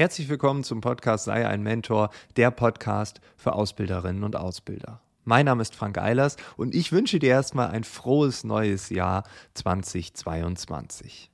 [0.00, 5.02] Herzlich willkommen zum Podcast Sei ein Mentor, der Podcast für Ausbilderinnen und Ausbilder.
[5.24, 11.30] Mein Name ist Frank Eilers und ich wünsche dir erstmal ein frohes neues Jahr 2022.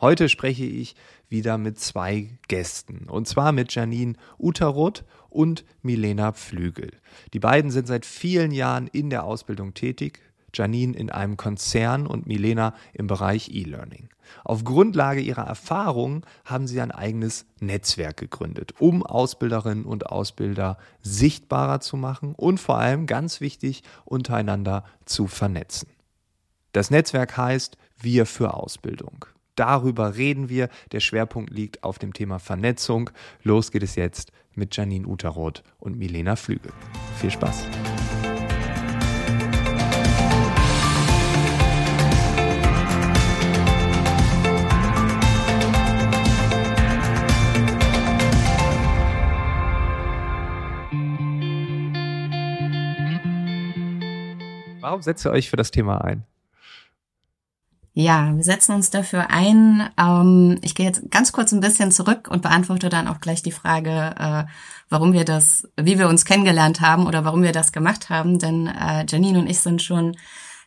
[0.00, 0.94] Heute spreche ich
[1.28, 6.92] wieder mit zwei Gästen und zwar mit Janine Uterroth und Milena Pflügel.
[7.32, 10.20] Die beiden sind seit vielen Jahren in der Ausbildung tätig,
[10.54, 14.08] Janine in einem Konzern und Milena im Bereich E-Learning.
[14.42, 21.80] Auf Grundlage ihrer Erfahrungen haben sie ein eigenes Netzwerk gegründet, um Ausbilderinnen und Ausbilder sichtbarer
[21.80, 25.88] zu machen und vor allem ganz wichtig untereinander zu vernetzen.
[26.72, 29.26] Das Netzwerk heißt Wir für Ausbildung.
[29.54, 30.68] Darüber reden wir.
[30.92, 33.10] Der Schwerpunkt liegt auf dem Thema Vernetzung.
[33.42, 36.72] Los geht es jetzt mit Janine Uteroth und Milena Flügel.
[37.20, 37.64] Viel Spaß!
[54.84, 56.24] Warum setzt ihr euch für das Thema ein?
[57.94, 59.88] Ja, wir setzen uns dafür ein.
[59.98, 63.50] Ähm, ich gehe jetzt ganz kurz ein bisschen zurück und beantworte dann auch gleich die
[63.50, 64.44] Frage, äh,
[64.90, 68.38] warum wir das, wie wir uns kennengelernt haben oder warum wir das gemacht haben.
[68.38, 70.18] Denn äh, Janine und ich sind schon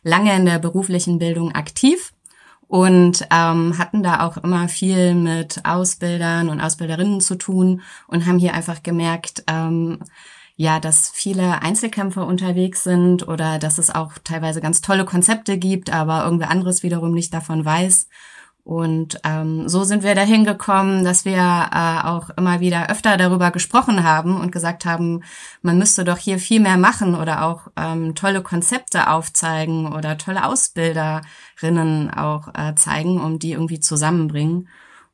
[0.02, 2.12] lange in der beruflichen Bildung aktiv
[2.66, 8.40] und ähm, hatten da auch immer viel mit Ausbildern und Ausbilderinnen zu tun und haben
[8.40, 10.00] hier einfach gemerkt, ähm,
[10.60, 15.90] ja, dass viele Einzelkämpfer unterwegs sind oder dass es auch teilweise ganz tolle Konzepte gibt,
[15.92, 18.08] aber irgendwer anderes wiederum nicht davon weiß.
[18.64, 23.52] Und ähm, so sind wir dahin gekommen, dass wir äh, auch immer wieder öfter darüber
[23.52, 25.22] gesprochen haben und gesagt haben,
[25.62, 30.44] man müsste doch hier viel mehr machen oder auch ähm, tolle Konzepte aufzeigen oder tolle
[30.44, 34.68] Ausbilderinnen auch äh, zeigen, um die irgendwie zusammenbringen.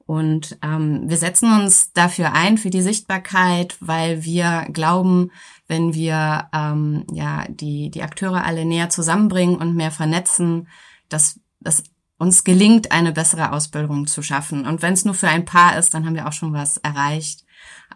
[0.07, 5.31] Und ähm, wir setzen uns dafür ein, für die Sichtbarkeit, weil wir glauben,
[5.67, 10.69] wenn wir ähm, ja die, die Akteure alle näher zusammenbringen und mehr vernetzen,
[11.09, 11.85] dass es
[12.19, 14.67] uns gelingt, eine bessere Ausbildung zu schaffen.
[14.67, 17.45] Und wenn es nur für ein Paar ist, dann haben wir auch schon was erreicht.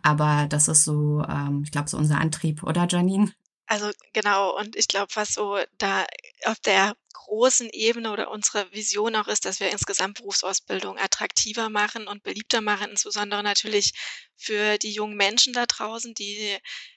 [0.02, 3.32] Aber das ist so, ähm, ich glaube, so unser Antrieb, oder Janine?
[3.66, 6.04] Also genau, und ich glaube, was so da
[6.46, 6.94] auf der
[7.28, 12.62] großen Ebene oder unsere Vision auch ist, dass wir insgesamt Berufsausbildung attraktiver machen und beliebter
[12.62, 13.92] machen, insbesondere natürlich
[14.36, 16.56] für die jungen Menschen da draußen, die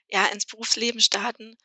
[0.09, 1.57] ja ins Berufsleben starten.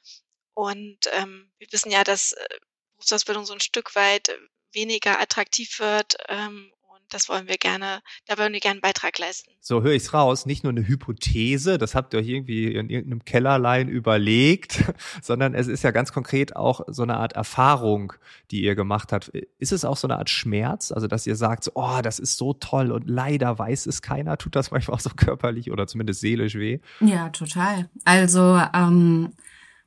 [0.54, 2.48] Und ähm, wir wissen ja, dass äh,
[2.96, 4.36] Berufsausbildung so ein Stück weit
[4.72, 6.72] weniger attraktiv wird ähm,
[7.10, 9.50] das wollen wir gerne, da wollen wir gerne einen Beitrag leisten.
[9.60, 12.90] So höre ich es raus, nicht nur eine Hypothese, das habt ihr euch irgendwie in
[12.90, 14.84] irgendeinem Kellerlein überlegt,
[15.22, 18.12] sondern es ist ja ganz konkret auch so eine Art Erfahrung,
[18.50, 19.28] die ihr gemacht habt.
[19.58, 22.52] Ist es auch so eine Art Schmerz, also dass ihr sagt, oh, das ist so
[22.54, 26.54] toll und leider weiß es keiner, tut das manchmal auch so körperlich oder zumindest seelisch
[26.54, 26.80] weh?
[27.00, 27.88] Ja, total.
[28.04, 29.32] Also ähm,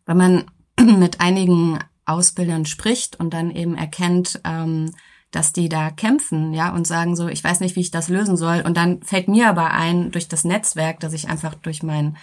[0.06, 0.46] wenn man
[1.00, 4.91] mit einigen Ausbildern spricht und dann eben erkennt, ähm,
[5.31, 8.38] dass die da kämpfen, ja, und sagen so, ich weiß nicht, wie ich das lösen
[8.38, 8.62] soll.
[8.66, 12.17] Und dann fällt mir aber ein, durch das Netzwerk, das ich einfach durch meinen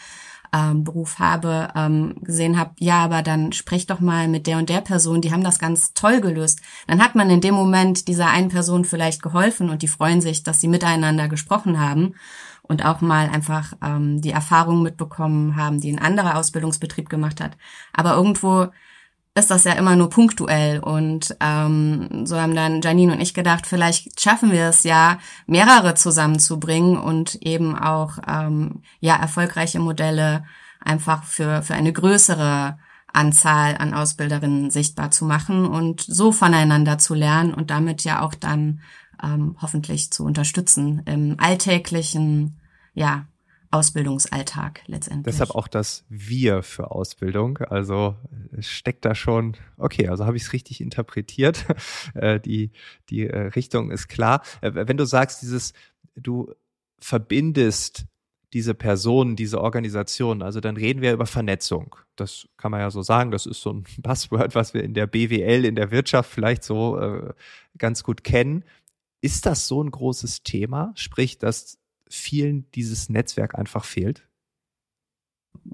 [0.53, 4.69] ähm, Beruf habe, ähm, gesehen habe, ja, aber dann sprich doch mal mit der und
[4.69, 6.61] der Person, die haben das ganz toll gelöst.
[6.87, 10.43] Dann hat man in dem Moment dieser einen Person vielleicht geholfen und die freuen sich,
[10.43, 12.15] dass sie miteinander gesprochen haben
[12.62, 17.56] und auch mal einfach ähm, die Erfahrung mitbekommen haben, die ein anderer Ausbildungsbetrieb gemacht hat.
[17.93, 18.69] Aber irgendwo
[19.37, 20.81] ist das ja immer nur punktuell.
[20.81, 25.95] Und ähm, so haben dann Janine und ich gedacht, vielleicht schaffen wir es ja, mehrere
[25.95, 30.45] zusammenzubringen und eben auch ähm, ja erfolgreiche Modelle
[30.81, 32.79] einfach für, für eine größere
[33.13, 38.35] Anzahl an Ausbilderinnen sichtbar zu machen und so voneinander zu lernen und damit ja auch
[38.35, 38.81] dann
[39.23, 42.59] ähm, hoffentlich zu unterstützen im alltäglichen
[42.95, 43.27] ja,
[43.71, 45.35] Ausbildungsalltag letztendlich.
[45.35, 47.59] Deshalb auch das Wir für Ausbildung.
[47.59, 48.17] Also
[48.53, 51.65] es steckt da schon, okay, also habe ich es richtig interpretiert.
[52.15, 52.71] Äh, die,
[53.11, 54.43] die äh, Richtung ist klar.
[54.61, 55.73] Äh, wenn du sagst, dieses,
[56.15, 56.53] du
[56.99, 58.07] verbindest
[58.53, 61.97] diese Personen, diese Organisation, also dann reden wir über Vernetzung.
[62.17, 65.07] Das kann man ja so sagen, das ist so ein Buzzword, was wir in der
[65.07, 67.35] BWL, in der Wirtschaft vielleicht so äh,
[67.77, 68.65] ganz gut kennen.
[69.21, 70.93] Ist das so ein großes Thema?
[70.95, 74.26] Sprich, dass vielen dieses Netzwerk einfach fehlt?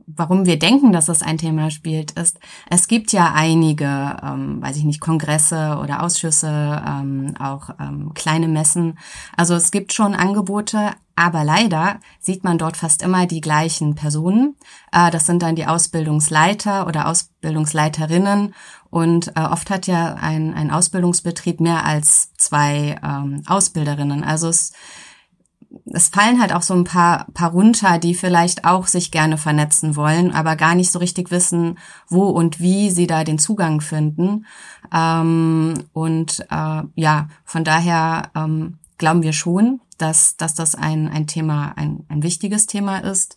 [0.07, 2.39] warum wir denken, dass das ein Thema spielt, ist,
[2.71, 8.49] es gibt ja einige, ähm, weiß ich nicht, Kongresse oder Ausschüsse, ähm, auch ähm, kleine
[8.49, 8.99] Messen.
[9.37, 14.57] Also es gibt schon Angebote, aber leider sieht man dort fast immer die gleichen Personen.
[14.93, 18.55] Äh, das sind dann die Ausbildungsleiter oder Ausbildungsleiterinnen.
[18.91, 24.25] Und äh, oft hat ja ein, ein Ausbildungsbetrieb mehr als zwei ähm, Ausbilderinnen.
[24.25, 24.73] Also es
[25.95, 29.95] es fallen halt auch so ein paar, paar runter, die vielleicht auch sich gerne vernetzen
[29.95, 31.79] wollen, aber gar nicht so richtig wissen,
[32.09, 34.47] wo und wie sie da den Zugang finden.
[34.93, 41.27] Ähm, und äh, ja, von daher ähm, glauben wir schon, dass, dass das ein, ein
[41.27, 43.37] Thema, ein, ein wichtiges Thema ist,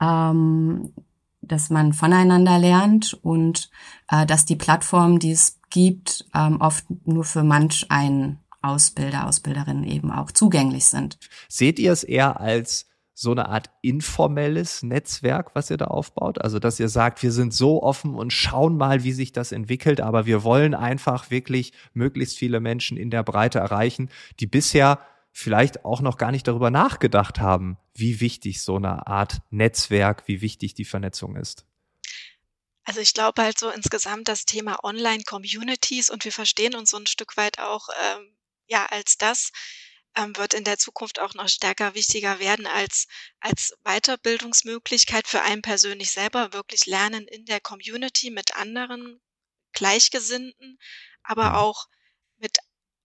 [0.00, 0.92] ähm,
[1.40, 3.70] dass man voneinander lernt und
[4.10, 9.84] äh, dass die Plattformen, die es gibt, ähm, oft nur für manch einen Ausbilder, Ausbilderinnen
[9.84, 11.18] eben auch zugänglich sind.
[11.48, 16.40] Seht ihr es eher als so eine Art informelles Netzwerk, was ihr da aufbaut?
[16.42, 20.00] Also, dass ihr sagt, wir sind so offen und schauen mal, wie sich das entwickelt,
[20.00, 24.98] aber wir wollen einfach wirklich möglichst viele Menschen in der Breite erreichen, die bisher
[25.30, 30.40] vielleicht auch noch gar nicht darüber nachgedacht haben, wie wichtig so eine Art Netzwerk, wie
[30.40, 31.66] wichtig die Vernetzung ist.
[32.84, 37.06] Also ich glaube halt so insgesamt das Thema Online-Communities und wir verstehen uns so ein
[37.06, 38.28] Stück weit auch ähm,
[38.66, 39.50] ja als das
[40.16, 43.06] ähm, wird in der Zukunft auch noch stärker wichtiger werden als
[43.40, 49.20] als Weiterbildungsmöglichkeit für einen persönlich selber wirklich lernen in der Community mit anderen
[49.72, 50.78] Gleichgesinnten,
[51.22, 51.56] aber mhm.
[51.56, 51.88] auch
[52.38, 52.58] mit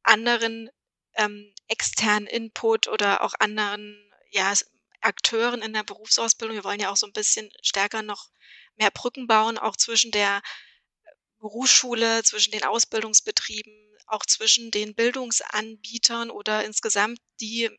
[0.03, 0.69] anderen
[1.15, 4.53] ähm, externen Input oder auch anderen ja,
[5.01, 6.55] Akteuren in der Berufsausbildung.
[6.55, 8.29] Wir wollen ja auch so ein bisschen stärker noch
[8.75, 10.41] mehr Brücken bauen, auch zwischen der
[11.39, 13.73] Berufsschule, zwischen den Ausbildungsbetrieben,
[14.07, 17.69] auch zwischen den Bildungsanbietern oder insgesamt die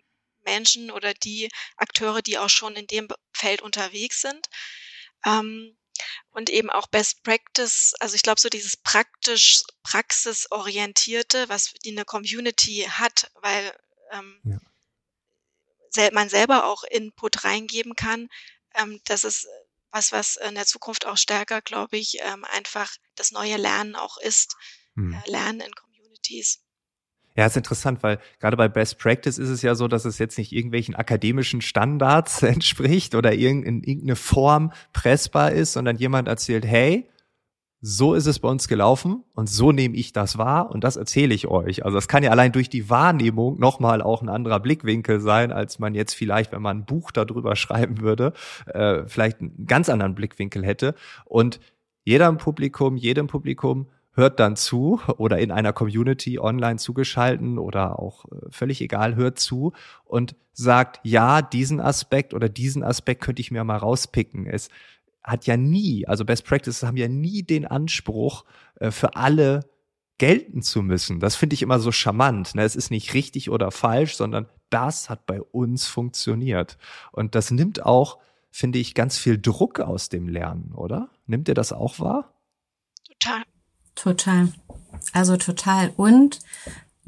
[0.44, 4.46] Menschen oder die Akteure, die auch schon in dem Feld unterwegs sind.
[5.24, 5.76] Ähm,
[6.30, 12.04] und eben auch Best Practice, also ich glaube so dieses praktisch praxisorientierte, was die eine
[12.04, 13.76] Community hat, weil
[14.12, 14.40] ähm,
[15.94, 16.10] ja.
[16.12, 18.30] man selber auch Input reingeben kann.
[18.74, 19.46] Ähm, das ist
[19.92, 24.18] was, was in der Zukunft auch stärker, glaube ich, ähm, einfach das neue Lernen auch
[24.18, 24.56] ist.
[24.94, 25.12] Hm.
[25.12, 26.60] Äh, Lernen in Communities.
[27.36, 30.36] Ja, ist interessant, weil gerade bei Best Practice ist es ja so, dass es jetzt
[30.36, 37.09] nicht irgendwelchen akademischen Standards entspricht oder in irgendeine Form pressbar ist, sondern jemand erzählt, hey,
[37.82, 41.34] so ist es bei uns gelaufen und so nehme ich das wahr und das erzähle
[41.34, 41.84] ich euch.
[41.84, 45.78] Also das kann ja allein durch die Wahrnehmung nochmal auch ein anderer Blickwinkel sein, als
[45.78, 48.34] man jetzt vielleicht, wenn man ein Buch darüber schreiben würde,
[48.66, 50.94] äh, vielleicht einen ganz anderen Blickwinkel hätte.
[51.24, 51.58] Und
[52.04, 57.98] jeder im Publikum, jedem Publikum hört dann zu oder in einer Community online zugeschalten oder
[57.98, 59.72] auch äh, völlig egal, hört zu
[60.04, 64.46] und sagt, ja, diesen Aspekt oder diesen Aspekt könnte ich mir mal rauspicken.
[64.46, 64.68] Es
[65.22, 68.44] hat ja nie, also Best Practices haben ja nie den Anspruch,
[68.76, 69.68] äh, für alle
[70.18, 71.18] gelten zu müssen.
[71.18, 72.54] Das finde ich immer so charmant.
[72.54, 72.62] Ne?
[72.62, 76.76] Es ist nicht richtig oder falsch, sondern das hat bei uns funktioniert.
[77.10, 78.18] Und das nimmt auch,
[78.50, 81.08] finde ich, ganz viel Druck aus dem Lernen, oder?
[81.26, 82.34] Nimmt ihr das auch wahr?
[83.08, 83.42] Total.
[83.94, 84.52] Total.
[85.12, 85.92] Also total.
[85.96, 86.40] Und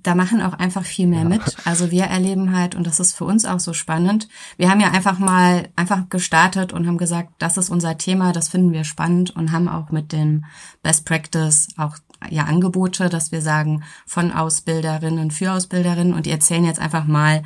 [0.03, 1.29] da machen auch einfach viel mehr ja.
[1.29, 1.43] mit.
[1.65, 4.91] Also wir erleben halt, und das ist für uns auch so spannend, wir haben ja
[4.91, 9.35] einfach mal einfach gestartet und haben gesagt, das ist unser Thema, das finden wir spannend
[9.35, 10.45] und haben auch mit dem
[10.83, 11.97] Best Practice auch
[12.31, 17.43] ja Angebote, dass wir sagen, von Ausbilderinnen für Ausbilderinnen und die erzählen jetzt einfach mal,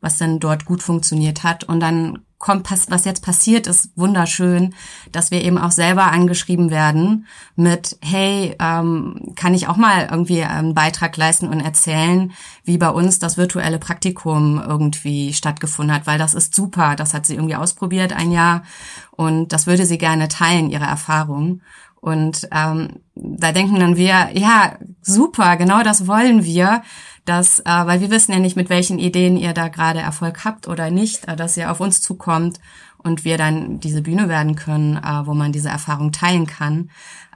[0.00, 1.64] was denn dort gut funktioniert hat.
[1.64, 4.74] Und dann kommt, was jetzt passiert, ist wunderschön,
[5.12, 10.42] dass wir eben auch selber angeschrieben werden mit, hey, ähm, kann ich auch mal irgendwie
[10.42, 12.32] einen Beitrag leisten und erzählen,
[12.64, 16.96] wie bei uns das virtuelle Praktikum irgendwie stattgefunden hat, weil das ist super.
[16.96, 18.62] Das hat sie irgendwie ausprobiert ein Jahr
[19.16, 21.62] und das würde sie gerne teilen, ihre Erfahrung.
[22.00, 26.82] Und ähm, da denken dann wir, ja, super, genau das wollen wir
[27.24, 30.68] dass, äh, weil wir wissen ja nicht, mit welchen Ideen ihr da gerade Erfolg habt
[30.68, 32.60] oder nicht, äh, dass ihr auf uns zukommt
[32.98, 36.90] und wir dann diese Bühne werden können, äh, wo man diese Erfahrung teilen kann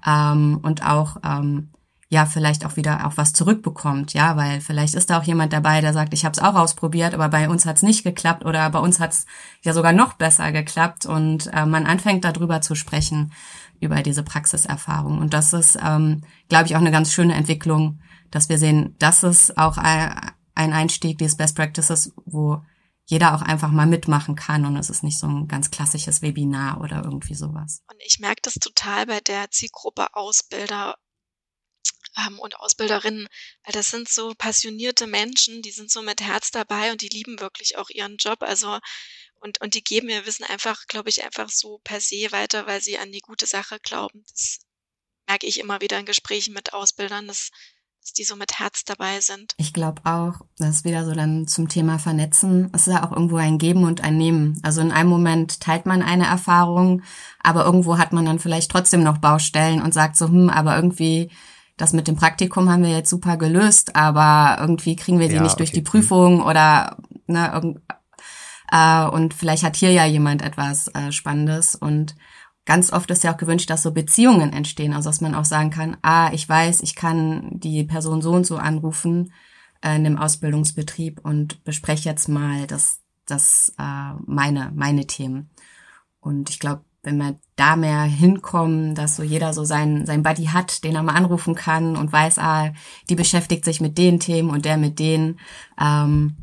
[0.06, 1.70] ähm, und auch ähm,
[2.08, 5.80] ja vielleicht auch wieder auch was zurückbekommt, ja, weil vielleicht ist da auch jemand dabei,
[5.82, 8.68] der sagt, ich habe es auch ausprobiert, aber bei uns hat es nicht geklappt oder
[8.70, 9.26] bei uns hat es
[9.62, 13.32] ja sogar noch besser geklappt und äh, man anfängt darüber zu sprechen
[13.80, 18.00] über diese Praxiserfahrung und das ist, ähm, glaube ich, auch eine ganz schöne Entwicklung,
[18.30, 22.62] dass wir sehen, das ist auch ein Einstieg, dieses Best Practices, wo
[23.04, 26.80] jeder auch einfach mal mitmachen kann und es ist nicht so ein ganz klassisches Webinar
[26.80, 27.82] oder irgendwie sowas.
[27.90, 30.94] Und ich merke das total bei der Zielgruppe Ausbilder
[32.26, 33.28] ähm, und Ausbilderinnen,
[33.64, 37.40] weil das sind so passionierte Menschen, die sind so mit Herz dabei und die lieben
[37.40, 38.42] wirklich auch ihren Job.
[38.42, 38.78] Also
[39.40, 42.82] und, und die geben ihr Wissen einfach, glaube ich, einfach so per se weiter, weil
[42.82, 44.24] sie an die gute Sache glauben.
[44.30, 44.58] Das
[45.28, 47.28] merke ich immer wieder in Gesprächen mit Ausbildern.
[47.28, 47.50] Das
[48.08, 49.54] dass die so mit Herz dabei sind.
[49.58, 52.70] Ich glaube auch, das ist wieder so dann zum Thema Vernetzen.
[52.72, 54.58] Es ist ja auch irgendwo ein Geben und ein Nehmen.
[54.62, 57.02] Also in einem Moment teilt man eine Erfahrung,
[57.42, 61.30] aber irgendwo hat man dann vielleicht trotzdem noch Baustellen und sagt so, hm, aber irgendwie
[61.78, 65.42] das mit dem Praktikum haben wir jetzt super gelöst, aber irgendwie kriegen wir sie ja,
[65.42, 65.58] nicht okay.
[65.58, 67.80] durch die Prüfung oder ne,
[68.70, 72.14] Äh, und vielleicht hat hier ja jemand etwas äh, Spannendes und
[72.66, 75.70] ganz oft ist ja auch gewünscht, dass so Beziehungen entstehen, also dass man auch sagen
[75.70, 79.32] kann, ah, ich weiß, ich kann die Person so und so anrufen
[79.80, 85.48] äh, in dem Ausbildungsbetrieb und bespreche jetzt mal das, das äh, meine meine Themen.
[86.20, 90.46] Und ich glaube, wenn wir da mehr hinkommen, dass so jeder so sein, sein Buddy
[90.46, 92.72] hat, den er mal anrufen kann und weiß, ah,
[93.08, 95.38] die beschäftigt sich mit den Themen und der mit denen,
[95.80, 96.36] ähm,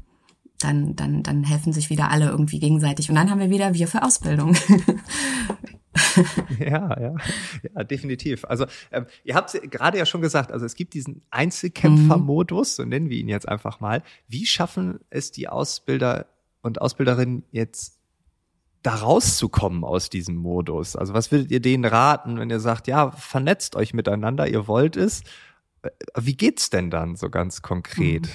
[0.59, 3.09] dann, dann, dann helfen sich wieder alle irgendwie gegenseitig.
[3.09, 4.55] Und dann haben wir wieder wir für Ausbildung.
[6.59, 7.15] ja, ja,
[7.75, 8.45] ja, definitiv.
[8.45, 12.83] Also ähm, ihr habt gerade ja schon gesagt, also es gibt diesen Einzelkämpfermodus, mhm.
[12.83, 14.01] so nennen wir ihn jetzt einfach mal.
[14.27, 16.27] Wie schaffen es die Ausbilder
[16.62, 18.00] und Ausbilderinnen jetzt
[18.86, 20.96] da rauszukommen aus diesem Modus?
[20.96, 24.96] Also was würdet ihr denen raten, wenn ihr sagt, ja, vernetzt euch miteinander, ihr wollt
[24.96, 25.22] es?
[25.82, 28.24] Äh, wie geht's denn dann so ganz konkret?
[28.24, 28.32] Mhm.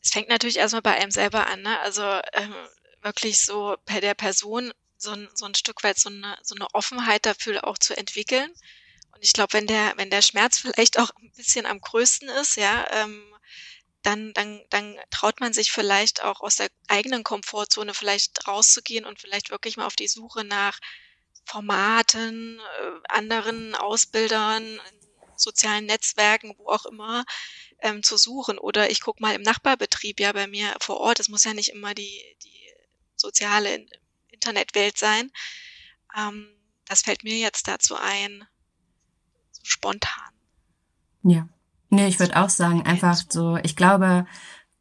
[0.00, 1.78] Es fängt natürlich erstmal bei einem selber an, ne?
[1.80, 2.54] Also ähm,
[3.02, 6.66] wirklich so bei der Person so ein, so ein Stück weit so eine, so eine
[6.74, 8.50] Offenheit dafür auch zu entwickeln.
[9.14, 12.56] Und ich glaube, wenn der, wenn der Schmerz vielleicht auch ein bisschen am größten ist,
[12.56, 13.22] ja, ähm,
[14.02, 19.20] dann, dann, dann traut man sich vielleicht auch aus der eigenen Komfortzone vielleicht rauszugehen und
[19.20, 20.78] vielleicht wirklich mal auf die Suche nach
[21.44, 24.80] Formaten, äh, anderen Ausbildern,
[25.36, 27.24] sozialen Netzwerken, wo auch immer,
[27.80, 28.58] ähm, zu suchen.
[28.58, 31.20] Oder ich gucke mal im Nachbarbetrieb, ja, bei mir vor Ort.
[31.20, 32.72] Es muss ja nicht immer die, die
[33.16, 33.86] soziale
[34.28, 35.32] Internetwelt sein.
[36.16, 36.48] Ähm,
[36.84, 38.46] das fällt mir jetzt dazu ein,
[39.50, 40.32] so spontan.
[41.22, 41.48] Ja.
[41.90, 44.26] Nee, ich würde auch sagen, einfach so, ich glaube,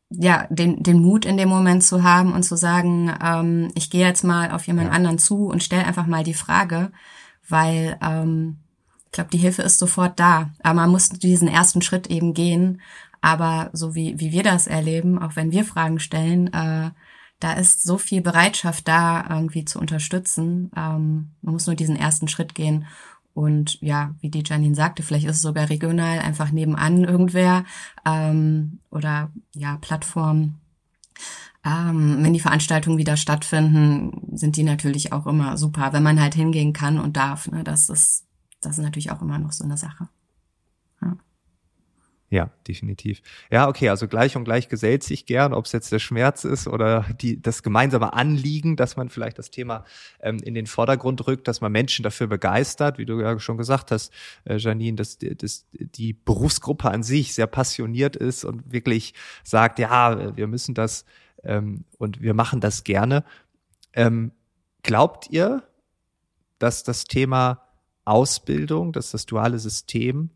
[0.10, 4.06] ja, den, den Mut in dem Moment zu haben und zu sagen, ähm, ich gehe
[4.06, 4.94] jetzt mal auf jemand ja.
[4.94, 6.92] anderen zu und stelle einfach mal die Frage,
[7.48, 8.60] weil ähm,
[9.06, 10.52] ich glaube, die Hilfe ist sofort da.
[10.64, 12.82] Aber man muss diesen ersten Schritt eben gehen.
[13.22, 16.92] Aber so wie, wie wir das erleben, auch wenn wir Fragen stellen, äh,
[17.40, 20.72] da ist so viel Bereitschaft da, irgendwie zu unterstützen.
[20.76, 22.86] Ähm, man muss nur diesen ersten Schritt gehen.
[23.38, 27.66] Und ja, wie die Janine sagte, vielleicht ist es sogar regional einfach nebenan irgendwer
[28.04, 30.56] ähm, oder ja, Plattform.
[31.64, 36.34] Ähm, wenn die Veranstaltungen wieder stattfinden, sind die natürlich auch immer super, wenn man halt
[36.34, 37.48] hingehen kann und darf.
[37.48, 37.64] Ne?
[37.64, 38.26] Das ist,
[38.60, 40.10] das ist natürlich auch immer noch so eine Sache.
[42.30, 43.22] Ja, definitiv.
[43.50, 46.68] Ja, okay, also gleich und gleich gesellt sich gern, ob es jetzt der Schmerz ist
[46.68, 49.86] oder die, das gemeinsame Anliegen, dass man vielleicht das Thema
[50.20, 53.92] ähm, in den Vordergrund rückt, dass man Menschen dafür begeistert, wie du ja schon gesagt
[53.92, 54.12] hast,
[54.44, 59.14] äh, Janine, dass, dass die Berufsgruppe an sich sehr passioniert ist und wirklich
[59.46, 61.06] sagt, ja, wir müssen das
[61.44, 63.24] ähm, und wir machen das gerne.
[63.94, 64.34] Ähm,
[64.84, 65.64] glaubt ihr,
[66.60, 67.64] dass das Thema
[68.04, 70.32] Ausbildung, dass das duale System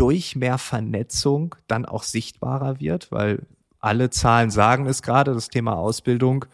[0.00, 3.42] durch mehr Vernetzung dann auch sichtbarer wird, weil
[3.80, 6.46] alle Zahlen sagen es gerade, das Thema Ausbildung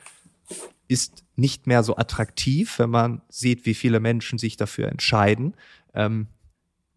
[0.89, 5.55] ist nicht mehr so attraktiv, wenn man sieht, wie viele Menschen sich dafür entscheiden.
[5.95, 6.27] Ähm,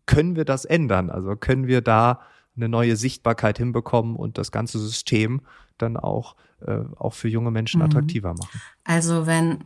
[0.08, 1.12] können wir das ändern?
[1.12, 2.22] Also können wir da
[2.56, 5.41] eine neue Sichtbarkeit hinbekommen und das ganze System
[5.77, 7.86] dann auch, äh, auch für junge Menschen mhm.
[7.86, 8.60] attraktiver machen?
[8.86, 9.65] Also wenn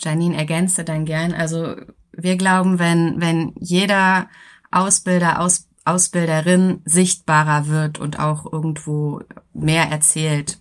[0.00, 1.76] Janine ergänzte dann gern, also
[2.10, 4.28] wir glauben, wenn, wenn jeder
[4.72, 9.20] Ausbilder, aus, Ausbilderin sichtbarer wird und auch irgendwo
[9.52, 10.58] mehr erzählt.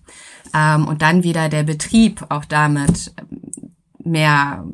[0.54, 3.14] Ähm, und dann wieder der Betrieb auch damit
[4.04, 4.66] mehr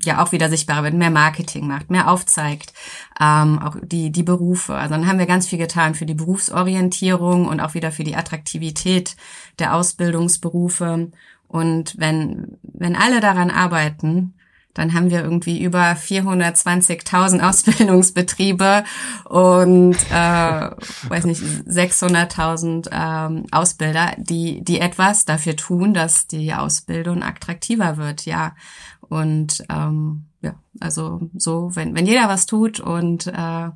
[0.00, 2.72] ja auch wieder sichtbarer wird, mehr Marketing macht, mehr aufzeigt,
[3.20, 4.74] ähm, auch die die Berufe.
[4.74, 8.16] Also dann haben wir ganz viel getan für die Berufsorientierung und auch wieder für die
[8.16, 9.16] Attraktivität
[9.58, 11.10] der Ausbildungsberufe.
[11.48, 14.34] Und wenn wenn alle daran arbeiten,
[14.74, 18.84] dann haben wir irgendwie über 420.000 Ausbildungsbetriebe
[19.24, 20.70] und äh,
[21.08, 28.24] weiß nicht 600.000 ähm, Ausbilder, die die etwas dafür tun, dass die Ausbildung attraktiver wird,
[28.24, 28.54] ja.
[29.00, 33.70] Und ähm, ja, also so, wenn wenn jeder was tut und äh, äh,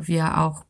[0.00, 0.64] wir auch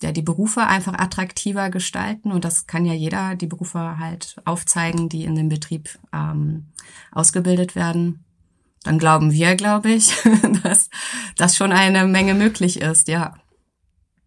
[0.00, 5.08] ja, die Berufe einfach attraktiver gestalten und das kann ja jeder die Berufe halt aufzeigen,
[5.08, 6.72] die in dem Betrieb ähm,
[7.12, 8.24] ausgebildet werden
[8.82, 10.12] dann glauben wir, glaube ich,
[10.62, 10.90] dass,
[11.36, 13.34] dass schon eine Menge möglich ist, ja.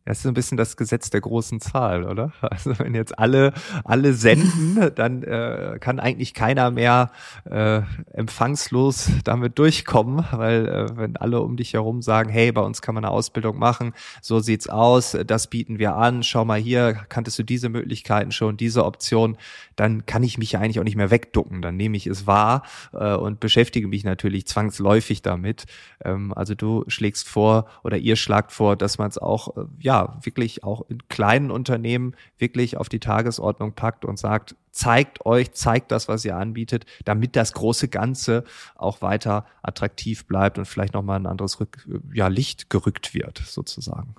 [0.06, 2.32] Das ist so ein bisschen das Gesetz der großen Zahl, oder?
[2.56, 7.12] Also wenn jetzt alle alle senden, dann äh, kann eigentlich keiner mehr
[7.50, 7.82] äh,
[8.14, 12.96] empfangslos damit durchkommen, weil äh, wenn alle um dich herum sagen, hey, bei uns kann
[12.96, 17.40] man eine Ausbildung machen, so sieht's aus, das bieten wir an, schau mal hier, kanntest
[17.40, 19.38] du diese Möglichkeiten schon, diese Option,
[19.76, 22.64] dann kann ich mich ja eigentlich auch nicht mehr wegducken, dann nehme ich es wahr
[22.94, 25.66] äh, und beschäftige mich natürlich zwangsläufig damit.
[26.04, 29.95] Ähm, also du schlägst vor oder ihr schlagt vor, dass man es auch äh, ja
[29.96, 35.54] ja, wirklich auch in kleinen Unternehmen wirklich auf die Tagesordnung packt und sagt, zeigt euch,
[35.54, 38.44] zeigt das, was ihr anbietet, damit das große Ganze
[38.75, 44.16] auch weiter attraktiv bleibt und vielleicht nochmal ein anderes Rück, ja, Licht gerückt wird, sozusagen.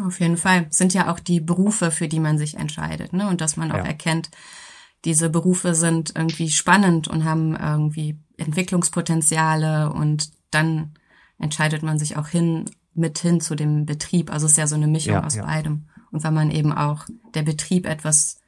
[0.00, 0.66] Auf jeden Fall.
[0.70, 3.28] sind ja auch die Berufe, für die man sich entscheidet, ne?
[3.28, 3.84] Und dass man auch ja.
[3.84, 4.30] erkennt,
[5.04, 10.94] diese Berufe sind irgendwie spannend und haben irgendwie Entwicklungspotenziale und dann
[11.38, 14.32] entscheidet man sich auch hin, mit hin zu dem Betrieb.
[14.32, 15.44] Also es ist ja so eine Mischung ja, aus ja.
[15.44, 15.86] beidem.
[16.10, 18.40] Und wenn man eben auch der Betrieb etwas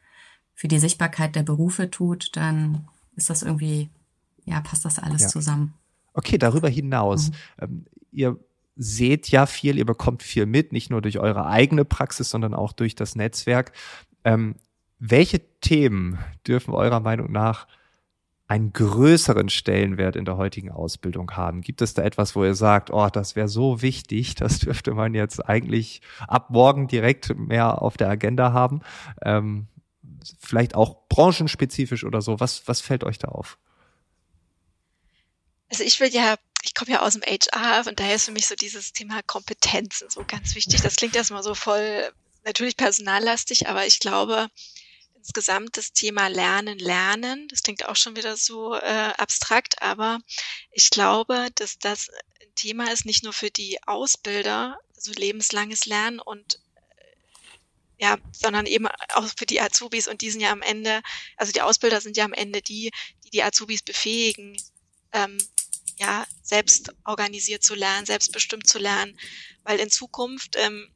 [0.54, 3.90] für die Sichtbarkeit der Berufe tut, dann ist das irgendwie,
[4.44, 5.28] ja, passt das alles ja.
[5.28, 5.74] zusammen.
[6.12, 7.30] Okay, darüber hinaus.
[7.30, 7.34] Mhm.
[7.60, 8.38] Ähm, ihr
[8.76, 12.72] seht ja viel, ihr bekommt viel mit, nicht nur durch eure eigene Praxis, sondern auch
[12.72, 13.72] durch das Netzwerk.
[14.24, 14.56] Ähm,
[14.98, 17.66] welche Themen dürfen eurer Meinung nach
[18.46, 21.62] einen größeren Stellenwert in der heutigen Ausbildung haben?
[21.62, 25.14] Gibt es da etwas, wo ihr sagt, oh, das wäre so wichtig, das dürfte man
[25.14, 28.82] jetzt eigentlich ab morgen direkt mehr auf der Agenda haben?
[29.22, 29.68] Ähm,
[30.38, 32.40] vielleicht auch branchenspezifisch oder so.
[32.40, 33.58] Was, was fällt euch da auf?
[35.70, 38.46] Also ich will ja, ich komme ja aus dem HR und daher ist für mich
[38.46, 40.82] so dieses Thema Kompetenzen so ganz wichtig.
[40.82, 42.10] Das klingt erstmal so voll
[42.44, 44.48] natürlich personallastig, aber ich glaube,
[45.24, 50.20] insgesamt das Thema Lernen, Lernen, das klingt auch schon wieder so äh, abstrakt, aber
[50.70, 52.10] ich glaube, dass das
[52.54, 56.60] Thema ist, nicht nur für die Ausbilder, also lebenslanges Lernen und
[56.96, 61.02] äh, ja, sondern eben auch für die Azubis und die sind ja am Ende,
[61.38, 62.90] also die Ausbilder sind ja am Ende die,
[63.24, 64.60] die die Azubis befähigen,
[65.12, 65.38] ähm,
[65.96, 69.18] ja, selbst organisiert zu lernen, selbstbestimmt zu lernen,
[69.62, 70.92] weil in Zukunft ähm,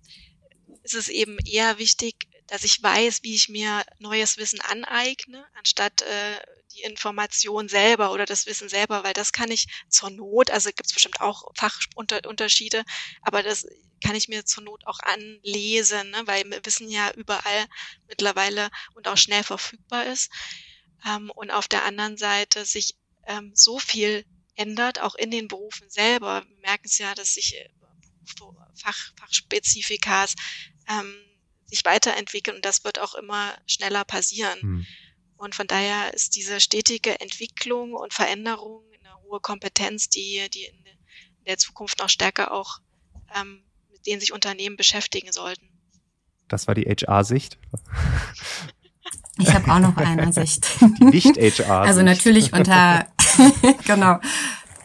[0.82, 6.02] ist es eben eher wichtig, dass ich weiß, wie ich mir neues Wissen aneigne, anstatt
[6.02, 6.40] äh,
[6.74, 10.86] die Information selber oder das Wissen selber, weil das kann ich zur Not, also gibt
[10.86, 12.84] es bestimmt auch Fachunterschiede,
[13.22, 13.66] aber das
[14.02, 17.66] kann ich mir zur Not auch anlesen, ne, weil Wissen ja überall
[18.06, 20.30] mittlerweile und auch schnell verfügbar ist.
[21.06, 22.96] Ähm, und auf der anderen Seite sich
[23.26, 26.44] ähm, so viel ändert, auch in den Berufen selber.
[26.48, 27.68] Wir merken es ja, dass sich äh,
[28.74, 30.34] Fach, Fachspezifikas
[30.88, 31.27] ähm,
[31.68, 34.60] sich weiterentwickeln und das wird auch immer schneller passieren.
[34.60, 34.86] Hm.
[35.36, 40.84] Und von daher ist diese stetige Entwicklung und Veränderung eine hohe Kompetenz, die, die in
[41.46, 42.80] der Zukunft noch stärker auch
[43.38, 45.68] ähm, mit denen sich Unternehmen beschäftigen sollten.
[46.48, 47.58] Das war die HR-Sicht.
[49.40, 50.66] Ich habe auch noch eine Sicht.
[50.98, 51.82] Die Nicht-HR.
[51.82, 53.06] Also natürlich unter,
[53.86, 54.18] genau,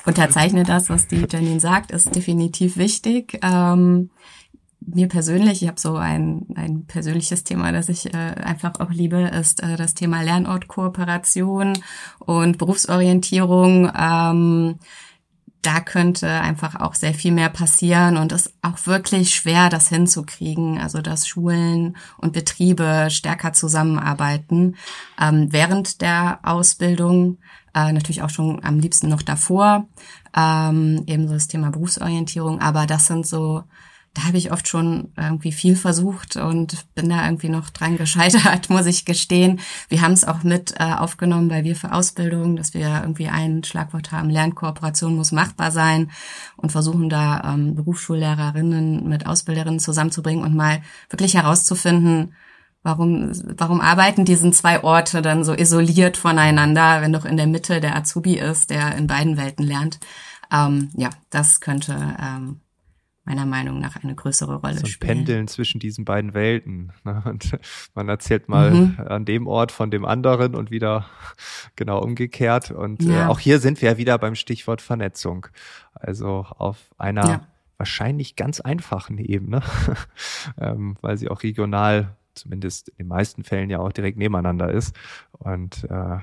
[0.06, 3.39] unterzeichne das, was die Janine sagt, ist definitiv wichtig.
[3.41, 4.12] Ähm,
[4.86, 9.22] mir persönlich, ich habe so ein, ein persönliches Thema, das ich äh, einfach auch liebe,
[9.22, 11.78] ist äh, das Thema Lernortkooperation
[12.19, 13.91] und Berufsorientierung.
[13.98, 14.80] Ähm,
[15.63, 20.78] da könnte einfach auch sehr viel mehr passieren und ist auch wirklich schwer, das hinzukriegen.
[20.78, 24.76] Also dass Schulen und Betriebe stärker zusammenarbeiten
[25.19, 27.38] ähm, während der Ausbildung,
[27.74, 29.88] äh, natürlich auch schon am liebsten noch davor.
[30.36, 33.63] Ähm, ebenso das Thema Berufsorientierung, aber das sind so
[34.13, 38.69] da habe ich oft schon irgendwie viel versucht und bin da irgendwie noch dran gescheitert,
[38.69, 39.60] muss ich gestehen.
[39.89, 43.63] Wir haben es auch mit äh, aufgenommen bei Wir für Ausbildung, dass wir irgendwie ein
[43.63, 46.12] Schlagwort haben, Lernkooperation muss machbar sein
[46.58, 52.36] und versuchen da ähm, Berufsschullehrerinnen mit Ausbilderinnen zusammenzubringen und mal wirklich herauszufinden,
[52.84, 57.82] warum, warum arbeiten diese zwei Orte dann so isoliert voneinander, wenn doch in der Mitte
[57.82, 59.99] der Azubi ist, der in beiden Welten lernt.
[60.52, 62.60] Ähm, ja, das könnte ähm,
[63.26, 65.18] meiner Meinung nach eine größere Rolle so ein spielen.
[65.18, 66.92] Pendeln zwischen diesen beiden Welten.
[67.04, 67.24] Ne?
[67.26, 67.58] Und
[67.96, 69.00] man erzählt mal mhm.
[69.00, 71.06] an dem Ort von dem anderen und wieder
[71.76, 72.72] genau umgekehrt.
[72.72, 73.26] Und äh, ja.
[73.26, 75.48] äh, auch hier sind wir ja wieder beim Stichwort Vernetzung.
[75.94, 77.48] Also auf einer ja.
[77.78, 79.62] wahrscheinlich ganz einfachen Ebene,
[80.58, 84.96] ähm, weil sie auch regional, zumindest in den meisten Fällen ja auch direkt nebeneinander ist.
[85.32, 86.18] Und äh,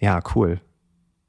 [0.00, 0.60] ja, cool.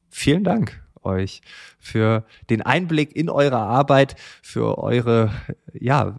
[0.09, 1.41] Vielen Dank euch
[1.79, 5.31] für den Einblick in eure Arbeit, für eure
[5.73, 6.17] ja,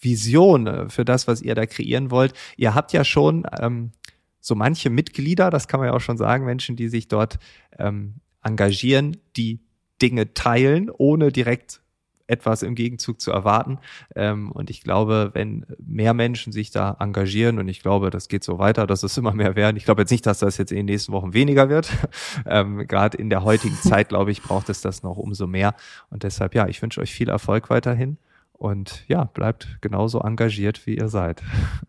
[0.00, 2.34] Vision, für das, was ihr da kreieren wollt.
[2.56, 3.92] Ihr habt ja schon ähm,
[4.40, 7.38] so manche Mitglieder, das kann man ja auch schon sagen, Menschen, die sich dort
[7.78, 9.60] ähm, engagieren, die
[10.02, 11.80] Dinge teilen, ohne direkt
[12.26, 13.78] etwas im Gegenzug zu erwarten.
[14.16, 18.44] Ähm, und ich glaube, wenn mehr Menschen sich da engagieren, und ich glaube, das geht
[18.44, 19.76] so weiter, dass es immer mehr werden.
[19.76, 21.90] Ich glaube jetzt nicht, dass das jetzt in den nächsten Wochen weniger wird.
[22.46, 25.74] Ähm, Gerade in der heutigen Zeit, glaube ich, braucht es das noch umso mehr.
[26.10, 28.18] Und deshalb, ja, ich wünsche euch viel Erfolg weiterhin.
[28.52, 31.42] Und ja, bleibt genauso engagiert, wie ihr seid.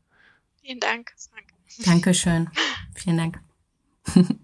[0.62, 1.13] Vielen Dank.
[1.86, 2.50] Dankeschön.
[2.95, 4.36] Vielen Dank.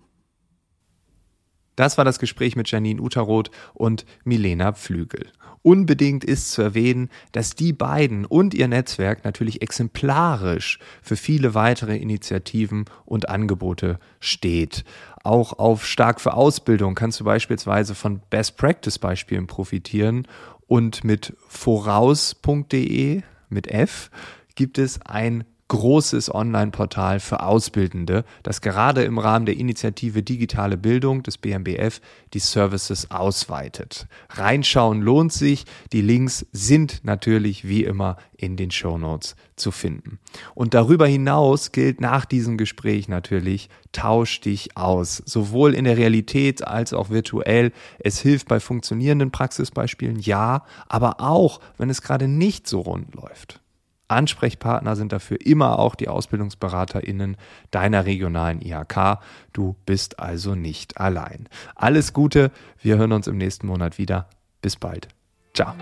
[1.81, 5.31] Das war das Gespräch mit Janine Uteroth und Milena Pflügel.
[5.63, 11.97] Unbedingt ist zu erwähnen, dass die beiden und ihr Netzwerk natürlich exemplarisch für viele weitere
[11.97, 14.85] Initiativen und Angebote steht.
[15.23, 20.27] Auch auf Stark für Ausbildung kannst du beispielsweise von Best Practice Beispielen profitieren
[20.67, 24.11] und mit voraus.de mit F
[24.53, 31.23] gibt es ein großes Online-Portal für Ausbildende, das gerade im Rahmen der Initiative Digitale Bildung
[31.23, 32.01] des BMBF
[32.33, 34.07] die Services ausweitet.
[34.31, 35.63] Reinschauen lohnt sich.
[35.93, 40.19] Die Links sind natürlich wie immer in den Show Notes zu finden.
[40.55, 46.67] Und darüber hinaus gilt nach diesem Gespräch natürlich, tausch dich aus, sowohl in der Realität
[46.67, 47.71] als auch virtuell.
[47.97, 53.61] Es hilft bei funktionierenden Praxisbeispielen, ja, aber auch, wenn es gerade nicht so rund läuft.
[54.11, 57.37] Ansprechpartner sind dafür immer auch die AusbildungsberaterInnen
[57.71, 59.19] deiner regionalen IHK.
[59.53, 61.47] Du bist also nicht allein.
[61.75, 64.29] Alles Gute, wir hören uns im nächsten Monat wieder.
[64.61, 65.07] Bis bald.
[65.53, 65.73] Ciao.